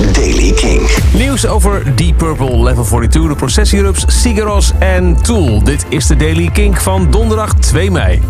Daily 0.00 0.52
King. 0.52 0.80
Nieuws 1.12 1.46
over 1.46 1.96
Deep 1.96 2.16
Purple, 2.16 2.62
Level 2.62 2.84
42, 2.84 3.28
de 3.30 3.34
Processierups, 3.34 4.04
Sigaros 4.06 4.72
en 4.78 5.16
Tool. 5.22 5.64
Dit 5.64 5.86
is 5.88 6.06
de 6.06 6.16
Daily 6.16 6.50
Kink 6.52 6.80
van 6.80 7.10
donderdag 7.10 7.54
2 7.54 7.90
mei. 7.90 8.22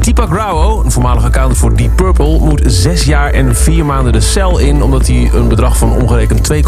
Deepak 0.00 0.32
Rao, 0.32 0.82
een 0.84 0.92
voormalige 0.92 1.26
accountant 1.26 1.58
voor 1.58 1.76
Deep 1.76 1.96
Purple, 1.96 2.38
moet 2.38 2.62
zes 2.66 3.04
jaar 3.04 3.32
en 3.32 3.56
vier 3.56 3.84
maanden 3.84 4.12
de 4.12 4.20
cel 4.20 4.58
in 4.58 4.82
omdat 4.82 5.06
hij 5.06 5.30
een 5.32 5.48
bedrag 5.48 5.76
van 5.76 5.92
omgerekend 5.92 6.52
2,9 6.52 6.60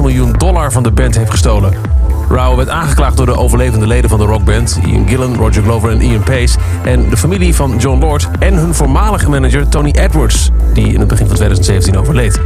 miljoen 0.00 0.32
dollar 0.32 0.72
van 0.72 0.82
de 0.82 0.90
band 0.90 1.16
heeft 1.16 1.30
gestolen. 1.30 1.97
Rao 2.30 2.56
werd 2.56 2.68
aangeklaagd 2.68 3.16
door 3.16 3.26
de 3.26 3.36
overlevende 3.36 3.86
leden 3.86 4.10
van 4.10 4.18
de 4.18 4.24
rockband, 4.24 4.80
Ian 4.86 5.08
Gillan, 5.08 5.34
Roger 5.34 5.62
Glover 5.62 5.90
en 5.90 6.00
Ian 6.00 6.22
Pace, 6.22 6.58
en 6.84 7.08
de 7.10 7.16
familie 7.16 7.54
van 7.54 7.76
John 7.78 8.00
Lord 8.00 8.28
en 8.38 8.54
hun 8.54 8.74
voormalige 8.74 9.30
manager 9.30 9.68
Tony 9.68 9.90
Edwards, 9.90 10.50
die 10.72 10.92
in 10.92 10.98
het 10.98 11.08
begin 11.08 11.26
van 11.26 11.34
2017 11.34 11.98
overleed. 11.98 12.40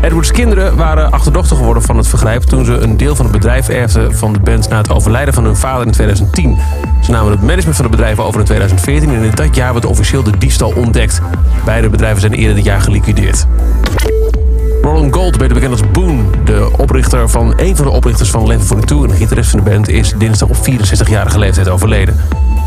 Edwards' 0.00 0.30
kinderen 0.30 0.76
waren 0.76 1.10
achterdochtig 1.10 1.56
geworden 1.56 1.82
van 1.82 1.96
het 1.96 2.06
vergrijp 2.06 2.42
toen 2.42 2.64
ze 2.64 2.72
een 2.72 2.96
deel 2.96 3.16
van 3.16 3.24
het 3.24 3.34
bedrijf 3.34 3.68
erfden 3.68 4.16
van 4.16 4.32
de 4.32 4.40
band 4.40 4.68
na 4.68 4.76
het 4.76 4.92
overlijden 4.92 5.34
van 5.34 5.44
hun 5.44 5.56
vader 5.56 5.86
in 5.86 5.92
2010. 5.92 6.58
Ze 7.02 7.10
namen 7.10 7.30
het 7.30 7.40
management 7.40 7.76
van 7.76 7.84
het 7.84 7.94
bedrijf 7.94 8.18
over 8.18 8.40
in 8.40 8.46
2014 8.46 9.14
en 9.14 9.22
in 9.22 9.30
dat 9.34 9.54
jaar 9.54 9.72
werd 9.72 9.84
officieel 9.84 10.22
de 10.22 10.38
diefstal 10.38 10.72
ontdekt. 10.76 11.20
Beide 11.64 11.88
bedrijven 11.88 12.20
zijn 12.20 12.32
eerder 12.32 12.54
dit 12.54 12.64
jaar 12.64 12.80
geliquideerd. 12.80 13.46
Roland 14.82 15.14
Gold, 15.14 15.38
beter 15.38 15.54
bekend 15.54 15.72
als 15.72 15.90
Boone, 15.92 16.22
de 16.44 16.57
oprichter 16.98 17.28
van 17.28 17.52
een 17.56 17.76
van 17.76 17.84
de 17.84 17.92
oprichters 17.92 18.30
van 18.30 18.46
Level 18.46 18.66
42 18.66 19.02
en 19.02 19.08
de 19.08 19.16
gitarist 19.16 19.50
van 19.50 19.64
de 19.64 19.70
band, 19.70 19.88
is 19.88 20.14
dinsdag 20.16 20.48
op 20.48 20.56
64-jarige 20.56 21.38
leeftijd 21.38 21.68
overleden. 21.68 22.16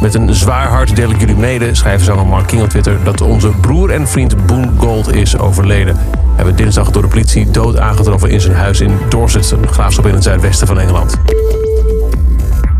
Met 0.01 0.13
een 0.13 0.33
zwaar 0.33 0.67
hart 0.67 0.95
deel 0.95 1.11
jullie 1.11 1.35
mede, 1.35 1.75
schrijft 1.75 2.05
zanger 2.05 2.27
Mark 2.27 2.47
King 2.47 2.61
op 2.61 2.69
Twitter, 2.69 2.97
dat 3.03 3.21
onze 3.21 3.49
broer 3.49 3.89
en 3.89 4.07
vriend 4.07 4.45
Boone 4.45 4.71
Gold 4.77 5.13
is 5.13 5.37
overleden. 5.37 5.97
Hij 6.35 6.45
werd 6.45 6.57
dinsdag 6.57 6.91
door 6.91 7.01
de 7.01 7.07
politie 7.07 7.51
dood 7.51 7.77
aangetroffen 7.77 8.29
in 8.29 8.41
zijn 8.41 8.55
huis 8.55 8.79
in 8.79 8.97
Dorset, 9.09 9.51
een 9.51 9.67
graafschap 9.67 10.05
in 10.05 10.13
het 10.13 10.23
zuidwesten 10.23 10.67
van 10.67 10.79
Engeland. 10.79 11.19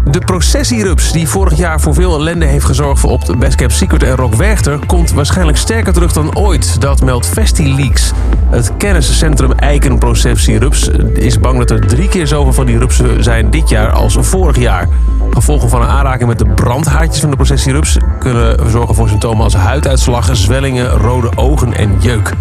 De 0.06 0.20
processierups 0.20 1.12
die 1.12 1.28
vorig 1.28 1.58
jaar 1.58 1.80
voor 1.80 1.94
veel 1.94 2.20
ellende 2.20 2.46
heeft 2.46 2.66
gezorgd 2.66 3.04
op 3.04 3.26
de 3.26 3.38
Best 3.38 3.56
Kept 3.56 3.74
Secret 3.74 4.04
en 4.04 4.16
Rock 4.16 4.36
Werchter 4.36 4.80
komt 4.86 5.12
waarschijnlijk 5.12 5.58
sterker 5.58 5.94
terug 5.94 6.14
dan 6.14 6.36
ooit. 6.38 6.82
Dat 6.82 7.02
meldt 7.02 7.26
FestiLeaks. 7.26 8.12
Het 8.50 8.72
kenniscentrum 8.78 9.52
Eiken 9.52 9.98
Processierups 9.98 10.88
is 11.14 11.40
bang 11.40 11.58
dat 11.58 11.72
er 11.72 11.88
drie 11.88 12.08
keer 12.08 12.28
zoveel 12.28 12.54
van 12.54 12.66
die 12.66 12.78
rupsen 12.78 13.24
zijn 13.24 13.50
dit 13.50 13.70
jaar 13.70 13.92
als 13.92 14.18
vorig 14.20 14.58
jaar. 14.58 14.88
Gevolgen 15.30 15.70
van 15.70 15.82
een 15.82 15.88
aanraking 15.88 16.30
met 16.30 16.40
de 16.40 16.48
brandhaartjes 16.48 17.20
van 17.20 17.30
de 17.30 17.36
processierups 17.36 17.98
kunnen 18.20 18.70
zorgen 18.70 18.96
voor 18.96 19.08
symptomen 19.08 19.44
als 19.44 19.56
huiduitslag, 19.56 20.36
zwellingen, 20.36 20.90
rode 20.90 21.38
ogen 21.38 21.74
en 21.74 21.96
jeuk. 22.00 22.34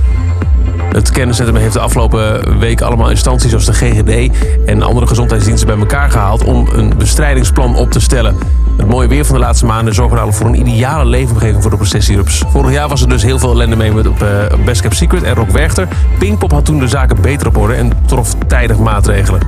Het 0.92 1.11
kenniscentrum 1.11 1.56
heeft 1.56 1.73
de 1.73 1.81
afgelopen 1.81 2.59
week 2.59 2.81
allemaal 2.81 3.11
instanties 3.11 3.50
zoals 3.50 3.64
de 3.64 3.73
GGD 3.73 4.36
en 4.67 4.83
andere 4.83 5.06
gezondheidsdiensten 5.06 5.69
bij 5.69 5.78
elkaar 5.78 6.11
gehaald 6.11 6.45
om 6.45 6.69
een 6.73 6.92
bestrijdingsplan 6.98 7.77
op 7.77 7.91
te 7.91 8.00
stellen. 8.00 8.36
Het 8.77 8.89
mooie 8.89 9.08
weer 9.08 9.25
van 9.25 9.34
de 9.34 9.41
laatste 9.41 9.67
maanden 9.67 9.95
zorgt 9.95 10.14
er 10.14 10.33
voor 10.33 10.47
een 10.47 10.67
ideale 10.67 11.05
leefomgeving 11.05 11.62
voor 11.62 11.70
de 11.70 11.77
processierups. 11.77 12.42
Vorig 12.51 12.73
jaar 12.73 12.89
was 12.89 13.03
er 13.03 13.08
dus 13.08 13.23
heel 13.23 13.39
veel 13.39 13.51
ellende 13.51 13.77
mee 13.77 13.92
met 13.92 14.06
op 14.06 14.23
uh, 14.23 14.28
Best 14.64 14.81
Kept 14.81 14.97
Secret 14.97 15.23
en 15.23 15.34
Rock 15.34 15.51
Werchter. 15.51 15.89
Pinkpop 16.19 16.51
had 16.51 16.64
toen 16.64 16.78
de 16.78 16.89
zaken 16.89 17.20
beter 17.20 17.47
op 17.47 17.56
orde 17.56 17.75
en 17.75 17.92
trof 18.06 18.34
tijdig 18.47 18.78
maatregelen. 18.78 19.41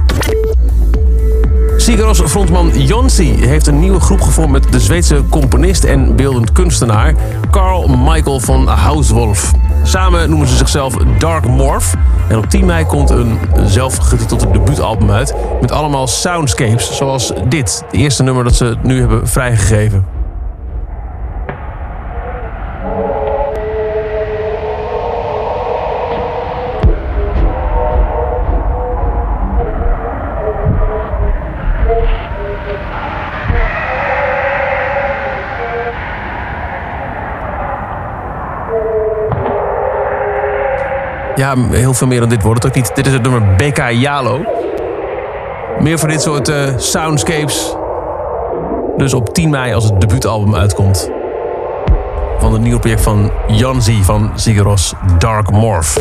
Sigaros 1.77 2.20
frontman 2.20 2.70
Jonsi 2.78 3.47
heeft 3.47 3.66
een 3.66 3.80
nieuwe 3.80 4.00
groep 4.00 4.20
gevormd 4.20 4.53
met 4.53 4.72
de 4.72 4.80
Zweedse 4.80 5.22
componist 5.28 5.84
en 5.84 6.16
beeldend 6.16 6.53
kunstenaar 6.53 7.14
Carl 7.50 7.88
Michael 7.88 8.41
van 8.41 8.69
Hauswolf. 8.69 9.53
Samen 9.83 10.28
noemen 10.30 10.48
ze 10.48 10.56
zichzelf 10.56 10.94
Dark 11.19 11.47
Morph. 11.47 11.94
En 12.28 12.38
op 12.38 12.47
10 12.47 12.66
mei 12.66 12.86
komt 12.86 13.11
een 13.11 13.38
zelfgetitelde 13.64 14.50
debuutalbum 14.50 15.11
uit 15.11 15.34
met 15.61 15.72
allemaal 15.72 16.06
soundscapes 16.06 16.97
zoals 16.97 17.33
dit. 17.48 17.83
Het 17.86 18.00
eerste 18.00 18.22
nummer 18.22 18.44
dat 18.44 18.55
ze 18.55 18.77
nu 18.83 18.98
hebben 19.00 19.28
vrijgegeven. 19.28 20.22
Ja, 41.42 41.56
heel 41.70 41.94
veel 41.94 42.06
meer 42.06 42.20
dan 42.20 42.28
dit 42.28 42.42
wordt 42.42 42.62
het 42.62 42.72
ook 42.72 42.82
niet. 42.82 42.94
Dit 42.94 43.06
is 43.06 43.12
het 43.12 43.22
nummer 43.22 43.54
BK 43.56 43.91
Jalo. 43.91 44.44
Meer 45.80 45.98
voor 45.98 46.08
dit 46.08 46.22
soort 46.22 46.48
uh, 46.48 46.56
soundscapes. 46.76 47.76
Dus 48.97 49.14
op 49.14 49.34
10 49.34 49.50
mei 49.50 49.75
als 49.75 49.84
het 49.84 50.00
debuutalbum 50.00 50.54
uitkomt. 50.54 51.10
Van 52.38 52.52
het 52.52 52.62
nieuwe 52.62 52.78
project 52.78 53.00
van 53.00 53.31
Janzi 53.48 54.02
van 54.02 54.31
Sigaros 54.34 54.94
Dark 55.19 55.50
Morph. 55.50 55.97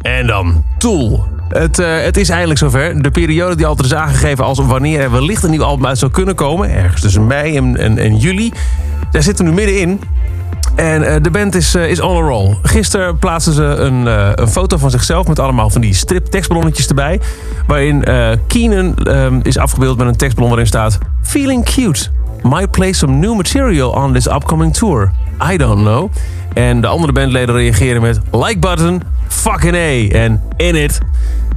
En 0.00 0.26
dan 0.26 0.64
Tool. 0.78 1.24
Het, 1.48 1.78
uh, 1.78 1.86
het 2.00 2.16
is 2.16 2.28
eindelijk 2.28 2.58
zover. 2.58 3.02
De 3.02 3.10
periode 3.10 3.56
die 3.56 3.66
altijd 3.66 3.86
is 3.86 3.94
aangegeven 3.94 4.44
als 4.44 4.58
wanneer 4.58 5.00
er 5.00 5.10
wellicht 5.10 5.42
een 5.42 5.50
nieuw 5.50 5.64
album 5.64 5.86
uit 5.86 5.98
zou 5.98 6.10
kunnen 6.10 6.34
komen. 6.34 6.70
Ergens 6.70 7.00
tussen 7.00 7.26
mei 7.26 7.56
en, 7.56 7.76
en, 7.76 7.98
en 7.98 8.16
juli. 8.16 8.52
Daar 9.10 9.22
zitten 9.22 9.44
we 9.44 9.50
nu 9.50 9.56
middenin. 9.56 10.00
En 10.74 11.02
uh, 11.02 11.14
de 11.22 11.30
band 11.30 11.54
is, 11.54 11.74
uh, 11.74 11.88
is 11.88 12.00
on 12.00 12.16
a 12.16 12.26
roll. 12.26 12.56
Gisteren 12.62 13.18
plaatsten 13.18 13.52
ze 13.52 13.62
een, 13.62 14.06
uh, 14.06 14.30
een 14.34 14.48
foto 14.48 14.76
van 14.76 14.90
zichzelf 14.90 15.26
met 15.26 15.38
allemaal 15.38 15.70
van 15.70 15.80
die 15.80 15.94
strip 15.94 16.26
tekstballonnetjes 16.26 16.86
erbij. 16.88 17.20
Waarin 17.66 18.04
Keenan 18.46 18.94
um, 19.08 19.40
is 19.42 19.58
afgebeeld 19.58 19.98
met 19.98 20.06
een 20.06 20.16
tekstballon 20.16 20.50
waarin 20.50 20.68
staat... 20.68 20.98
Feeling 21.22 21.64
cute. 21.64 22.08
Might 22.42 22.70
play 22.70 22.92
some 22.92 23.12
new 23.12 23.36
material 23.36 23.90
on 23.90 24.12
this 24.12 24.26
upcoming 24.26 24.74
tour. 24.74 25.12
I 25.52 25.56
don't 25.56 25.80
know. 25.80 26.10
En 26.54 26.80
de 26.80 26.86
andere 26.86 27.12
bandleden 27.12 27.54
reageren 27.54 28.02
met 28.02 28.20
like 28.30 28.58
button, 28.58 29.02
fucking 29.28 29.74
A 29.74 30.18
en 30.18 30.42
in 30.56 30.74
it. 30.74 30.98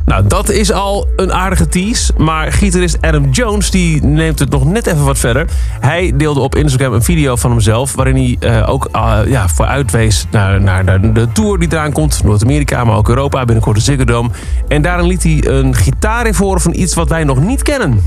Nou, 0.05 0.27
dat 0.27 0.49
is 0.49 0.71
al 0.71 1.07
een 1.15 1.33
aardige 1.33 1.67
tease. 1.67 2.13
Maar 2.17 2.51
gitarist 2.51 3.01
Adam 3.01 3.29
Jones 3.29 3.71
die 3.71 4.03
neemt 4.03 4.39
het 4.39 4.49
nog 4.49 4.65
net 4.65 4.87
even 4.87 5.05
wat 5.05 5.17
verder. 5.17 5.45
Hij 5.79 6.13
deelde 6.15 6.39
op 6.39 6.55
Instagram 6.55 6.93
een 6.93 7.03
video 7.03 7.35
van 7.35 7.51
hemzelf... 7.51 7.95
waarin 7.95 8.15
hij 8.15 8.51
uh, 8.51 8.69
ook 8.69 8.89
uh, 8.95 9.19
ja, 9.27 9.49
vooruitwees 9.49 10.25
naar, 10.31 10.61
naar, 10.61 11.13
de 11.13 11.27
tour 11.31 11.59
die 11.59 11.67
eraan 11.71 11.91
komt. 11.91 12.23
Noord-Amerika, 12.23 12.83
maar 12.83 12.95
ook 12.95 13.09
Europa, 13.09 13.45
binnenkort 13.45 13.75
de 13.75 13.81
Ziggo 13.81 14.03
Dome. 14.03 14.29
En 14.67 14.81
daarin 14.81 15.07
liet 15.07 15.23
hij 15.23 15.47
een 15.47 15.75
gitaar 15.75 16.27
in 16.27 16.33
voor 16.33 16.61
van 16.61 16.73
iets 16.73 16.93
wat 16.93 17.09
wij 17.09 17.23
nog 17.23 17.41
niet 17.41 17.61
kennen. 17.61 18.03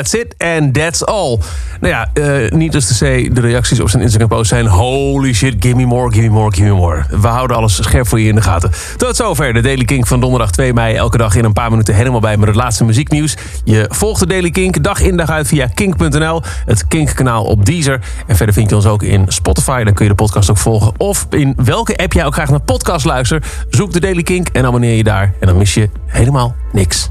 That's 0.00 0.14
it 0.14 0.34
and 0.38 0.74
that's 0.74 1.04
all. 1.04 1.38
Nou 1.80 1.94
ja, 1.94 2.10
uh, 2.14 2.50
niet 2.50 2.72
dus 2.72 2.86
te 2.86 2.94
zeggen, 2.94 3.34
de 3.34 3.40
reacties 3.40 3.80
op 3.80 3.90
zijn 3.90 4.02
Instagram-post 4.02 4.48
zijn... 4.48 4.66
holy 4.66 5.32
shit, 5.32 5.56
give 5.60 5.76
me 5.76 5.86
more, 5.86 6.12
give 6.12 6.22
me 6.22 6.28
more, 6.28 6.54
give 6.54 6.68
me 6.68 6.74
more. 6.74 7.04
We 7.20 7.26
houden 7.26 7.56
alles 7.56 7.82
scherp 7.82 8.08
voor 8.08 8.20
je 8.20 8.28
in 8.28 8.34
de 8.34 8.42
gaten. 8.42 8.70
Tot 8.96 9.16
zover 9.16 9.52
de 9.52 9.60
Daily 9.60 9.84
Kink 9.84 10.06
van 10.06 10.20
donderdag 10.20 10.50
2 10.50 10.72
mei. 10.72 10.94
Elke 10.94 11.16
dag 11.16 11.34
in 11.34 11.44
een 11.44 11.52
paar 11.52 11.70
minuten 11.70 11.94
helemaal 11.94 12.20
bij 12.20 12.36
met 12.36 12.48
het 12.48 12.56
laatste 12.56 12.84
muzieknieuws. 12.84 13.36
Je 13.64 13.86
volgt 13.88 14.20
de 14.20 14.26
Daily 14.26 14.50
Kink 14.50 14.82
dag 14.82 15.00
in 15.00 15.16
dag 15.16 15.30
uit 15.30 15.46
via 15.46 15.66
kink.nl. 15.66 16.42
Het 16.66 16.86
Kink-kanaal 16.88 17.44
op 17.44 17.64
Deezer. 17.64 18.00
En 18.26 18.36
verder 18.36 18.54
vind 18.54 18.70
je 18.70 18.76
ons 18.76 18.86
ook 18.86 19.02
in 19.02 19.24
Spotify. 19.28 19.84
Dan 19.84 19.94
kun 19.94 20.04
je 20.04 20.10
de 20.10 20.16
podcast 20.16 20.50
ook 20.50 20.58
volgen. 20.58 20.92
Of 20.96 21.26
in 21.30 21.56
welke 21.64 21.96
app 21.96 22.12
jij 22.12 22.26
ook 22.26 22.34
graag 22.34 22.50
naar 22.50 22.60
podcast 22.60 23.04
luistert. 23.04 23.46
Zoek 23.70 23.92
de 23.92 24.00
Daily 24.00 24.22
Kink 24.22 24.48
en 24.48 24.64
abonneer 24.64 24.96
je 24.96 25.04
daar. 25.04 25.34
En 25.40 25.46
dan 25.46 25.56
mis 25.56 25.74
je 25.74 25.88
helemaal 26.06 26.54
niks. 26.72 27.10